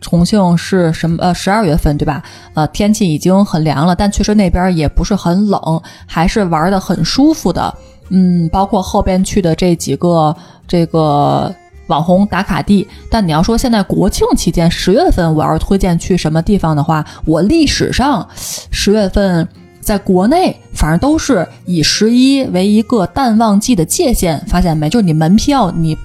[0.00, 2.22] 重庆是什么呃十二月份对吧？
[2.54, 7.74] 呃，天气已经很凉了，但确实那边也不是很冷，还是玩的很舒服的。
[8.10, 10.36] 嗯，包括后边去的这几个
[10.68, 11.52] 这个
[11.88, 12.86] 网红打卡地。
[13.10, 18.24] 但你要说现在国庆期间十月份，我要是推荐去什么地方的话，我历史上
[18.70, 19.48] 十月份。
[19.82, 24.88] 在国内，反正都是以十一为一个淡旺季的界限，发现没？
[24.88, 25.98] 就是你门票，你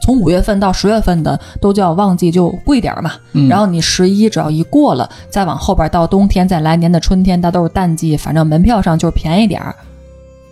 [0.00, 3.12] 从五月份到十月份的都叫旺季，就贵点儿嘛。
[3.32, 9.74] 嗯然后你十一只要一过了，再往后边到冬天，再来年的春天，它都是淡季，反正门票上就是便宜点儿，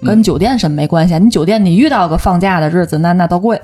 [0.02, 1.18] 跟酒店什么没关系啊。
[1.18, 3.60] 你酒店你遇到个放假的日子，那那都贵。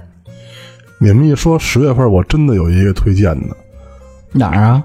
[1.00, 3.56] 你们一说十月份，我真的有一个推荐的，
[4.32, 4.82] 哪儿啊？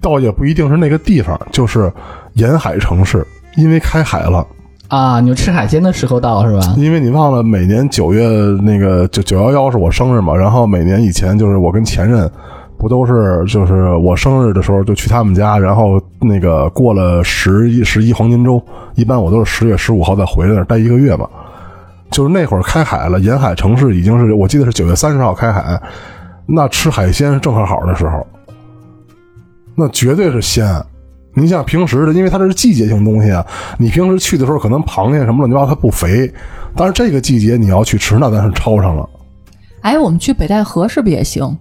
[0.00, 1.92] 倒也不一定是那个地方，就是
[2.34, 4.46] 沿海城市，因为开海了。
[4.88, 6.74] 啊，你们吃海鲜的时候到是吧？
[6.76, 8.26] 因为你忘了，每年九月
[8.62, 12.28] 那个九九幺幺是我生日嘛，然后每年以前就是我跟前任，
[12.76, 18.60] 不都是就是我生日的时候就去他们家，然后那个过了十一十一黄金周，
[18.96, 21.28] 一般我都是十月十五号再回来那儿待一个月嘛。
[22.10, 25.80] 就是那会儿开海了，沿海城市已经是我记得是九月三十号开海，
[26.46, 28.26] 那吃海鲜是正好好的时候，
[29.76, 30.66] 那绝对是鲜。
[31.34, 33.46] 你像平时的，因为它这是季节性东西啊，
[33.78, 36.32] 你平时去的时候可能螃蟹什么乱七八糟它不肥，
[36.76, 39.08] 但是这个季节你要去吃，那咱是超上了。
[39.82, 41.56] 哎，我们去北戴河是不是也行？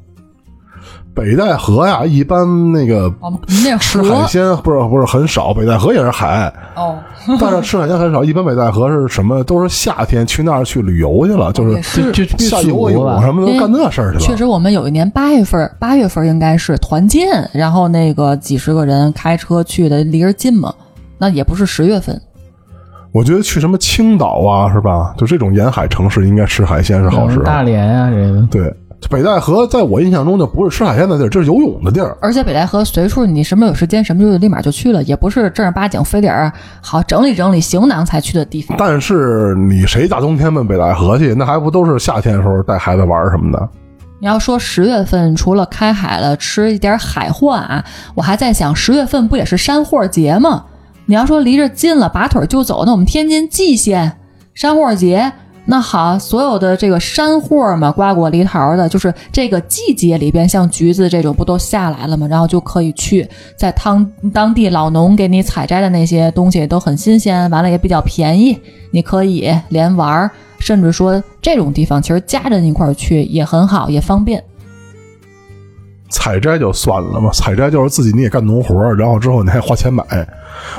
[1.20, 3.14] 北戴河呀，一般那个
[3.78, 6.98] 吃海鲜不是不是很少，北戴河也是海，哦，
[7.38, 8.24] 但是吃海鲜很少。
[8.24, 9.44] 一般北戴河是什么？
[9.44, 14.22] 都是夏天去那儿去旅游去了，就是就就下游泳什么的，干那事儿去了。
[14.22, 20.74] 确实，我们有一年八月份，八月份应该是团建，然后那个几十个人开车去的，离着近嘛，
[21.18, 22.20] 那也不是十月份。
[23.12, 25.14] 我觉得去什么青岛啊，是吧？
[25.18, 27.44] 就这种沿海城市，应该吃海鲜是好时候。
[27.44, 28.42] 大连啊、这个。
[28.52, 28.74] 对，
[29.10, 32.18] 北戴河在我印象中就不是吃海鲜的地儿，这是游泳的地儿。
[32.22, 38.78] 而且北戴河随处你什么有时间，什么时候立马就去了，也不是正儿八经非得好整理整理行囊才去的地方。
[38.78, 41.34] 但是你谁大冬天奔北戴河去？
[41.34, 43.70] 那还不都是夏天的时候带孩子玩什么的？
[44.20, 47.84] 你要说十月份除了开海了吃一点海货啊，
[48.16, 50.66] 我还在想十月份不也是山货节吗？
[51.06, 54.18] 你要说离着近了，拔腿就走，那我们天津蓟县
[54.54, 55.32] 山货节
[55.72, 62.26] 那好，所有的这个山货嘛，瓜果梨桃的，就是这个季节里边，像橘子这种不都下来了吗？
[62.28, 68.58] 然后就可以去在当当地老农给你采摘的那些东西都很新鲜，完了也比较便宜，
[68.90, 74.44] 你可以连玩儿，甚至说这种地方其实家人一块儿去也很好，也方便。
[76.10, 80.04] 采摘就算了嘛，采摘就是自己你也干农活儿，然后之后你还花钱买。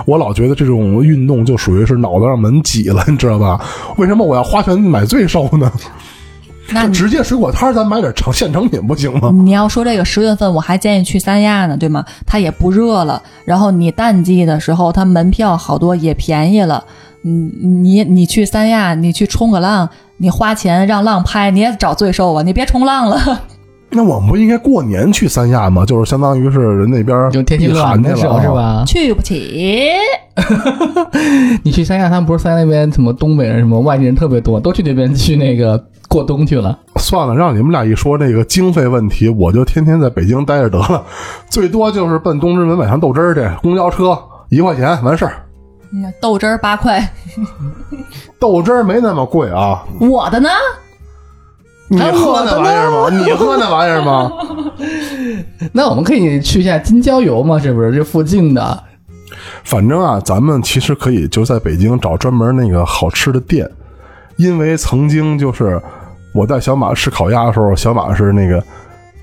[0.05, 3.61] 我老觉得这种运动就属于是脑子让门挤了，你知道吧？
[3.97, 5.71] 为什么我要花钱买罪受呢？
[6.73, 9.31] 那直接水果摊儿咱买点成现成品不行吗？
[9.33, 12.05] 你要说这个十月份，我还建议去三亚呢，对吗？
[12.25, 16.85] 它也不热了，然后你淡季的时候，它门票好多也便宜了。
[17.25, 17.51] 嗯，
[17.83, 19.89] 你你去三亚，你去冲个浪，
[20.19, 22.43] 你花钱让浪拍，你也找罪受啊！
[22.43, 23.43] 你别冲浪了。
[23.93, 25.85] 那我们不应该过年去三亚吗？
[25.85, 28.85] 就是相当于是人那边就天气避寒暖的时候去了啊是？
[28.85, 28.85] 吧？
[28.87, 29.91] 去不起，
[31.65, 36.79] 你去三亚，他们不是三亚那边什么东北人、什么外地人特别多，都去那边去那个过冬去了。
[36.97, 41.05] 算了，让你们俩一说这个经费问题，我就天天在北京待着得了，
[41.51, 44.17] 最多就是奔东直门买上豆汁儿去，公交车
[44.51, 45.33] 一块钱完事儿。
[45.93, 47.03] 嗯豆汁儿八块，
[48.39, 50.49] 豆汁儿没那么贵啊，我的呢？
[51.93, 53.11] 你喝那玩意儿吗？
[53.11, 54.31] 你喝那玩意儿吗？
[55.73, 57.93] 那我们可以去一下金郊游嘛，是不是？
[57.93, 58.85] 这附近的，
[59.65, 63.69] 反正啊，咱们其实可以就在北京找专门那个好吃的店，
[64.37, 65.83] 因为曾经就是
[66.33, 68.63] 我带小马吃烤鸭的时候，小马是那个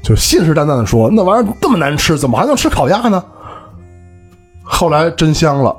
[0.02, 3.24] 就信誓旦旦的说那玩意儿这么难吃，怎么还能吃烤鸭呢？
[4.70, 5.76] 后来真香了，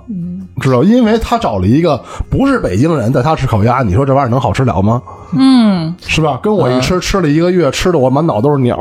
[0.60, 5.00] 知道，因为他找了一个不是北京人带他吃烤鸭，你说这玩意儿能好吃了吗？
[5.36, 6.40] 嗯，是吧？
[6.42, 8.76] 跟我一吃，吃了一个月，吃的我满脑都是鸟。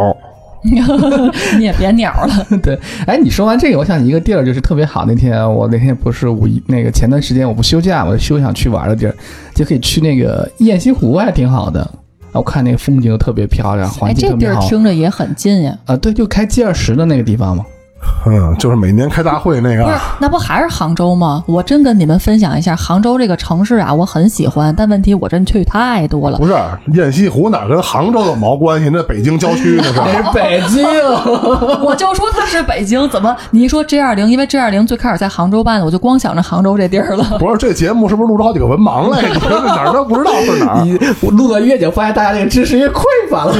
[1.57, 2.45] 你也别鸟了。
[2.63, 2.77] 对。
[3.05, 5.05] 哎，你说完这个，我想起一个地儿，就是特别好。
[5.05, 9.15] 那天我那天不是五一那个前段时间我不休假，我就休想去玩的地儿，
[9.53, 11.87] 就可以去那个雁西湖，还挺好的。
[12.33, 14.61] 我看那个风景都特别漂亮，环哎，这地儿境特别好。
[14.67, 15.77] 听着也很近呀。
[15.85, 17.63] 啊，对，就开 G 二十的那个地方嘛。
[18.25, 21.43] 嗯， 就是每年开大会那个不是，那不还是杭州吗？
[21.47, 26.37] 我真跟你们分享一下，杭州这个城市啊，我很喜欢，但问题我真去太多了。
[26.37, 26.53] 不是
[26.93, 28.89] 雁西湖哪跟杭州有毛关系？
[28.91, 29.93] 那北京郊区那是。
[29.97, 30.83] 那 是北京，
[31.83, 37.37] 我就说它是北京，怎么你一说 G 二零，因为 G 二零最开始在杭州办的，我就光想着杭州这地儿了。
[37.39, 39.21] 不是这节目是不是录了好几个文盲来？
[39.27, 40.83] 你说这哪儿都不知道是哪儿？
[40.83, 43.53] 你我录的越久，发现大家这个知识越匮乏了。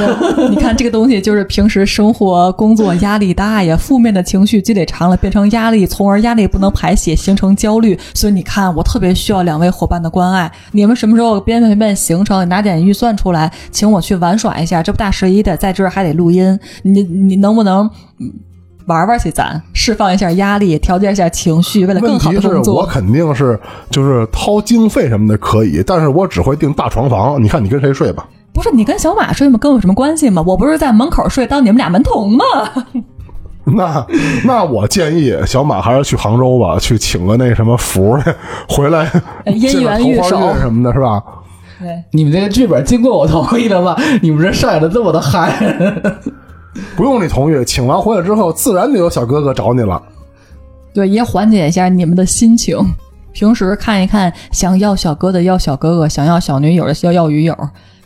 [0.50, 7.98] 你看这个东西，就是平时生活、工作压力大呀，负面的情绪积累长了，变成压力，从而压力不能排泄，形成焦虑。
[8.14, 10.50] 所以你看，我特别需要两位伙伴的关爱。
[10.72, 14.82] 你们什么时候编排编行程，拿点预算出来，请我去玩耍一下？
[14.82, 17.88] 这不大十一的，在这儿还得录音，你你能不能？
[18.20, 18.32] 嗯
[18.88, 22.86] 玩玩去，咱释放一下压力，调节一下情绪，为了更好的工作。
[22.86, 27.42] 肯定是就是掏经费什么的可以，但是我只会订大床房。
[27.44, 28.26] 你看你跟谁睡吧？
[28.54, 29.58] 不是你跟小马睡吗？
[29.58, 30.42] 跟我有什么关系吗？
[30.46, 32.44] 我不是在门口睡，当你们俩门童吗？
[33.76, 34.06] 那
[34.44, 38.34] 那我建议小马还是去杭州吧，去请个那什么福去，
[38.68, 39.10] 回来
[39.44, 41.22] 呃姻缘玉手什么的，是吧？
[41.80, 43.96] 对，你们这个剧本经过我同意了吗？
[44.20, 45.52] 你们这上演的这么的嗨，
[46.96, 50.02] 不用你同意，请完回来之后，自然就有小哥哥找你了。
[50.92, 52.76] 对，也缓解一下你们的心情。
[53.32, 57.56] 平时看一看，想要小哥的要小哥哥，想要小女友的要要女友。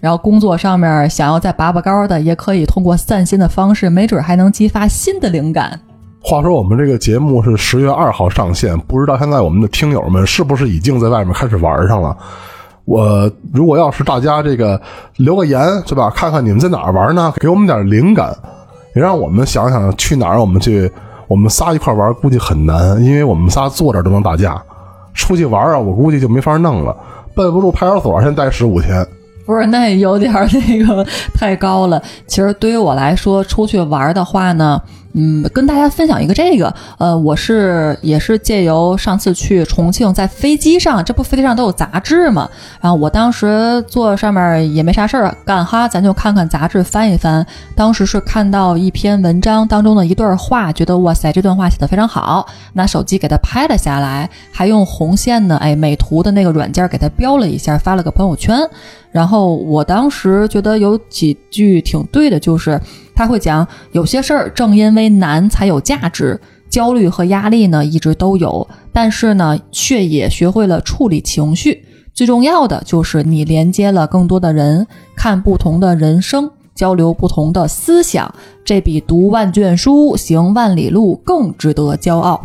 [0.03, 5.79] 然后工作上面想要再拔拔高的，也可以通过散心的方式，没准还能激发新的灵感。
[6.21, 12.17] 话说我们这个节目是十月二号上线，不知道现在我们的听友们是不是已经在外面开始玩上了？
[12.85, 14.81] 我如果要是大家这个
[15.19, 18.37] 留个言是吧，看看你们在哪儿玩呢，给我们点灵感，
[18.97, 20.91] 也让我们想想去哪儿我们去，
[21.29, 24.61] 我们仨一块玩估计很难，因为我们仨坐这儿都能打架，
[25.15, 26.97] 出去玩啊，我估计就没法弄了，
[27.37, 29.07] 奔不住派出所先待十五天。
[29.45, 30.33] 不是，那有点
[30.69, 32.03] 那个太高了。
[32.27, 34.81] 其实对于我来说，出去玩的话呢，
[35.15, 42.49] 嗯，跟大家分享一个这个，呃，我是也是借由上次去重庆，在飞机上，这不飞机上都有杂志嘛，
[42.81, 47.47] 然后我当时坐上面也没啥事儿干哈，咱就看看杂志翻一翻。
[47.75, 58.59] 当时是看到一篇文章当中的一段话，觉得哇塞，这段话写的非常好，拿手机给它拍了下来，还用红线呢，哎，美图的那个软件给它标了一下，发了个朋友圈。
[59.11, 62.81] 然后我当时觉得有几句挺对的，就是
[63.15, 71.85] 他会讲有些事儿正因为难才有价值，焦虑和压力呢一直都有，但是呢却也学会了处理情绪。
[72.15, 74.87] 最重要的就是你连接了更多的人，
[75.17, 78.35] 看不同的人生，交流不同的思想，
[78.65, 82.45] 这比读万卷书、行万里路更值得骄傲。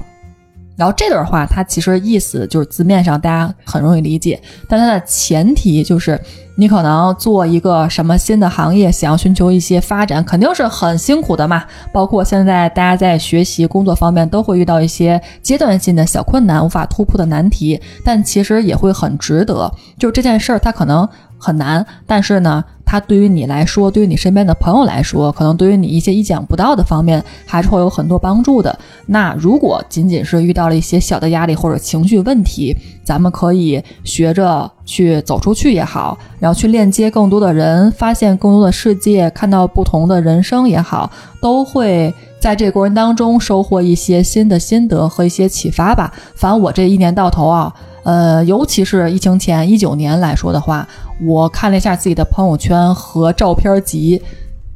[0.77, 6.19] 然后这段话它其实意思就是字面上大家很容易理解，但它的前提就是
[6.55, 11.63] 你可能做一个什么新的行业，想要寻求一些发展，肯定是很辛苦的嘛。
[11.91, 19.71] 包括现在大家在学习工作方面都会遇到一些阶段性的小困难，无法突破的难题，但其实也会很值得。
[19.97, 21.07] 就这件事儿，它可能
[21.37, 22.63] 很难，但是呢。
[22.89, 28.79] 它对于你来说，对于你身边的朋友来说，可能对于你一些意想不到的方面，还是会有很多帮助的。
[29.07, 32.73] 那如果仅仅是遇到了一些小的压力或者情绪问题，
[33.03, 41.11] 咱们可以学着去走出去也好，然后去链接更多的人，发现更多的世界，看到不同的人生也好，
[41.41, 46.13] 都会在这个过程当中收获一些新的心得和一些启发吧。
[46.35, 47.75] 反正我这一年到头啊。
[48.07, 50.87] 呃，尤其是疫情前一九年来说的话，
[51.21, 54.21] 我看了一下自己的朋友圈和照片集，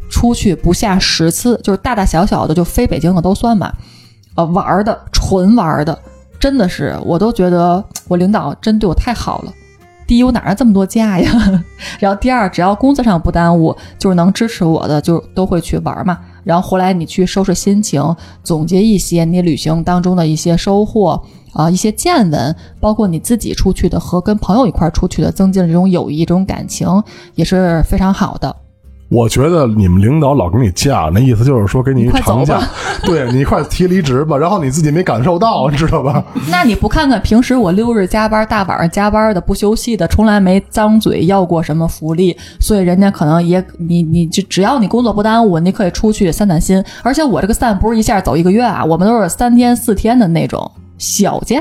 [0.10, 3.72] 出去不下十次，就是大大小小的，就非北京的都算嘛。
[4.36, 5.98] 呃，玩的纯玩的，
[6.42, 9.54] 真的是我都觉得我领导真对我太好了。
[10.06, 11.64] 第一，我哪来这么多假呀？
[12.00, 16.20] 然后第二，只要工作上不耽误，就是能支持我的，就都会去玩嘛。
[16.44, 18.04] 然后回来你去收拾心情，
[18.44, 21.24] 总结一些你旅行当中的一些收获。
[21.54, 26.88] 啊，一些见闻，包括你自己出去的和跟朋友一块出去的，增进了这种友谊、这种感情，
[27.36, 28.56] 也是非常好的。
[29.10, 32.62] 我觉得你们领导老给你假，那意思就是说给你长假，
[33.04, 36.24] 对你快提离职吧，然后你自己没感受到，知道吧？
[36.50, 46.82] 那你不看看平时我六日加班、大晚上加班的不休息的，从来没张嘴要过什么福利，所以人家可能也你你就只要你工作不耽误，你可以出去散散心。
[47.04, 50.72] 而且我这个散不是一下走一个月啊，我们都是三天四天的那种。
[51.02, 51.60] 小假，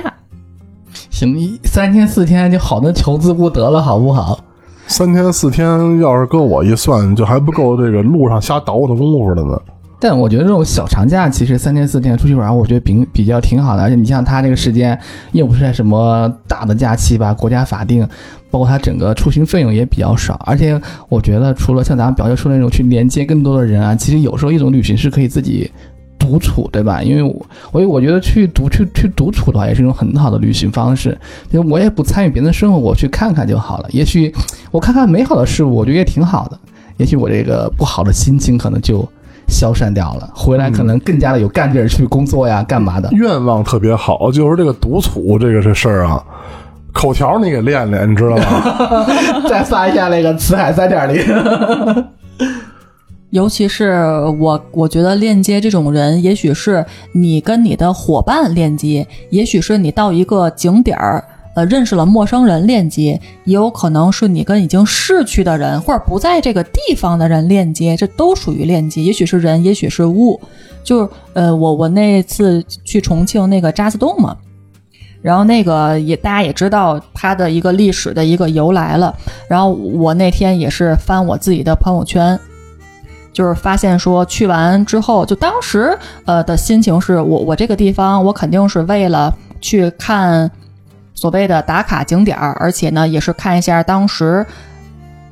[1.09, 4.38] 行，一三天四天就好的求之不得了，好不好？
[4.86, 9.59] 三天四天，要是搁我一算，就还不够这个路上瞎倒腾功夫的呢。
[9.99, 13.82] 但我觉得这种小长假，其实三天四天出去玩，我觉得比比较挺好的。
[13.82, 14.99] 而且你像他这个时间，
[15.32, 18.07] 又不是在什么大的假期吧，国家法定，
[18.51, 20.38] 包括他整个出行费用也比较少。
[20.45, 20.78] 而且
[21.09, 25.70] 我觉得，除了像咱们表姐说的那种去连接更多的人啊，其实有时候一种旅行是可以自己。
[26.21, 27.03] 独处对吧？
[27.03, 31.18] 因为我，我我觉得去独去去独处的话，也是一种很好的旅行方式。
[31.51, 33.89] 就我也不参与别人的生活，我去看看就好了。
[33.91, 34.33] 也许
[34.71, 36.59] 我看看美好的事物，我觉得也挺好的。
[36.99, 39.03] 也许我这个不好的心情可能就
[39.49, 43.09] 消散掉了，回来可能更加的有干劲儿去工作呀，干嘛的？
[43.12, 46.23] 愿望特别好，就是这个独处这个这事儿啊，
[46.93, 49.07] 口条你给练练，你知道吗？
[49.49, 51.25] 再发一下那个辞海三点零。
[53.31, 53.93] 尤其是
[54.41, 61.24] 我，我觉得链接这种人，也许是你跟你的伙伴链接，也许是你到一个景点儿，
[61.55, 69.01] 呃，认识了陌生人链接，也有可能是你跟已经逝去的人或者不在这个地方的人链接，这都属于链接。
[69.01, 70.41] 也许是人，也许是物。
[70.83, 74.37] 就是呃，我我那次去重庆那个渣滓洞嘛，
[75.22, 79.14] 然后那个也大家也知道它的一个历史的一个由来了。
[79.47, 82.37] 然后我那天也是翻我自己的朋友圈。
[83.33, 90.51] 就是发现说去完之后，就当时呃的心情是我我这个地方我肯定是为了去看
[91.14, 94.45] 所谓的打卡景点儿，而且呢也是看一下当时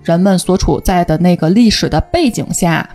[0.02, 2.88] 人们所处在的那个历史的背景下，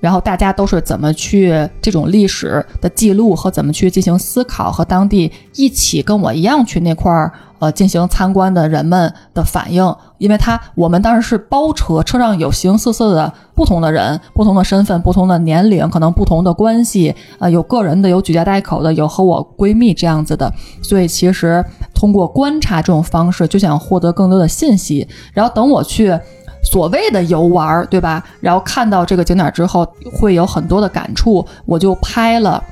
[0.00, 7.32] 然后大家都是怎么去这种历史的记录和怎么去进行思考，和当地一起跟我一样去那块儿。
[7.60, 20.50] 呃，进行参观的人们的反应，因为他我们当时是包车，车上有形形色色的不同的人，不同的身份，不同的年龄，可能不同的关系，呃，有个人的，有举家带口的，有和我闺蜜这样子的，
[20.82, 25.06] 所以其实通过观察这种方式，就想获得更多的信息。
[25.34, 26.18] 然后等我去
[26.62, 28.22] 所谓的游玩，对吧？
[28.40, 32.62] 然后看到这个景点之后，会有很多的感触，我就拍了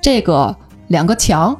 [0.00, 0.54] 这个
[0.88, 1.56] 两个墙，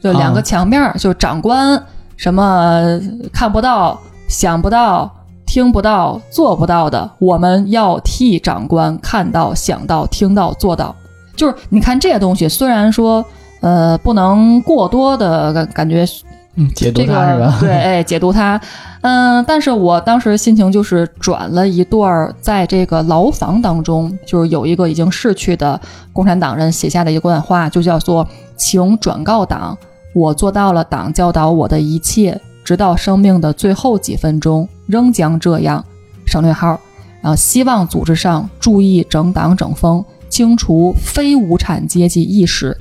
[0.00, 1.80] 就两个墙面，就长官。
[2.16, 3.00] 什么
[3.32, 3.98] 看不到、
[4.28, 5.10] 想不到、
[5.44, 10.94] 听不到、做不到的，我们要替长官看到、想到、听到、做到。
[11.34, 13.24] 就是你看这些东西，虽然说
[13.60, 16.06] 呃不能过多的感感觉，
[16.54, 17.56] 嗯，解读它是吧？
[17.60, 18.60] 对，哎，解读它，
[19.00, 25.80] 嗯，但是我当时心情就是转了一段，在这个牢房当中，就是有一个已经逝去的
[26.12, 29.76] 共产党人写下的一段话，就叫做“请转告党”。
[30.14, 35.82] 我做到了党教导我的一切，直到生命的最后几分钟，仍将这样。
[36.26, 36.78] 省略号。
[37.22, 42.76] 然后希望组织上注意整党整风，清除非无产阶级意识。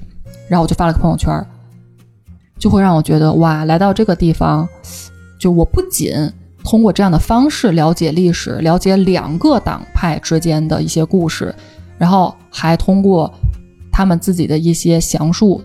[0.49, 1.45] 然后我就发了个朋友圈，
[2.61, 4.69] 就会让我觉得哇，来到这个地方，
[5.39, 6.13] 就我不仅
[6.63, 11.53] 通过这样的方式了解历史，了解两个党派之间的一些故事，
[11.97, 13.33] 然后还通过
[13.91, 15.61] 他们自己的一些详述。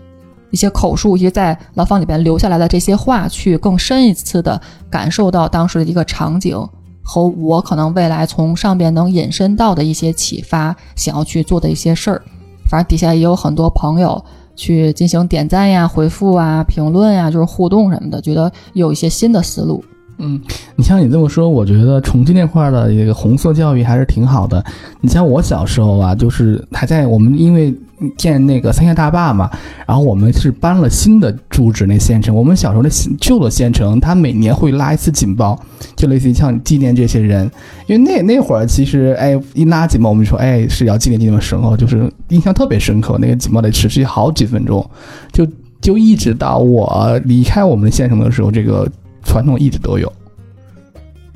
[0.49, 6.57] 一些口述，一些在牢房里边留下来的这些话，去更深一次的感受到当时的一个场景
[7.03, 12.23] 和我可能未来从上边能引申到的一些启发，想要去做的一些事儿。
[12.69, 14.23] 反正底下也有很多朋友
[14.57, 19.81] 去进行点赞呀、回复啊、评论呀，就是互动什么的，觉得有一些新的思路。
[20.19, 20.41] 嗯，
[20.75, 24.63] 你像你这么说，我觉得重庆那块儿的一个红色教育还是挺好的。
[24.99, 27.71] 你像我小时候啊，就是还在我们因为
[28.17, 29.47] 建那个三峡大坝嘛，
[29.85, 32.35] 然后我们是搬了新的住址那县城。
[32.35, 35.59] 我们小时候那新旧的县城，它每年会拉一次警报，
[35.95, 37.49] 就类似于像纪念这些人。
[37.85, 43.19] 因为那那会儿其实哎一拉警报，我们就说哎是要纪念纪念神哦，就是印象特别深刻。
[43.19, 44.83] 那个警报得持续好几分钟，
[45.31, 45.47] 就
[45.79, 48.89] 就一直到我离开我们县城的时候，这个。
[49.27, 50.11] 传统一直都有，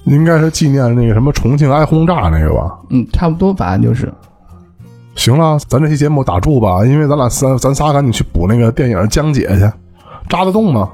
[0.06, 2.80] 应该是纪念那个什么重庆挨轰炸那个吧？
[2.90, 4.12] 嗯，差不多，反正就是。
[5.14, 9.70] 行了，咱这期节目打住吧，因为咱俩三，咱仨赶紧去补那个电影江姐去，
[10.30, 10.90] 扎得动吗？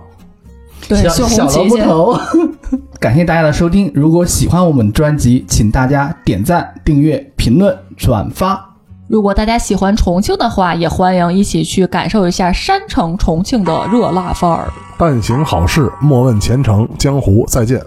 [0.89, 2.17] 对，小小萝卜头。
[2.99, 8.75] 感谢大家的收听，如果喜欢我们专辑，请大家点赞、订阅、评论、转发。
[9.07, 14.67] 如果大家喜欢重庆的话，也欢迎一起去感受一下山城重庆的热辣范儿。
[14.97, 16.87] 但行好事，莫问前程。
[16.97, 17.81] 江湖再见，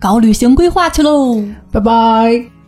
[0.00, 1.36] 搞旅行规划去喽，
[1.70, 2.59] 拜拜。